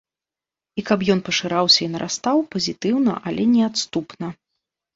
[0.81, 4.27] І каб ён пашыраўся і нарастаў, пазітыўна, але неадступна.